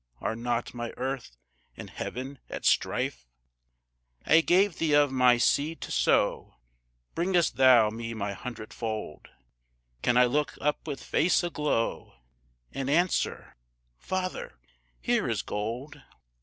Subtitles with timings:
[0.19, 1.37] Are not my earth
[1.77, 3.27] and heaven at strife?
[4.25, 6.55] I gave thee of my seed to sow,
[7.13, 9.27] Bringest thou me my hundred fold?"
[10.01, 12.15] Can I look up with face aglow,
[12.71, 13.55] And answer,
[13.99, 14.57] "Father,
[14.99, 16.01] here is gold?"